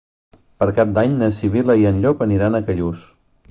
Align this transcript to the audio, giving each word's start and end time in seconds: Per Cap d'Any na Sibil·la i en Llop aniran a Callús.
Per 0.63 0.67
Cap 0.79 0.93
d'Any 0.95 1.13
na 1.19 1.29
Sibil·la 1.37 1.77
i 1.83 1.87
en 1.91 2.01
Llop 2.07 2.27
aniran 2.29 2.57
a 2.61 2.65
Callús. 2.71 3.07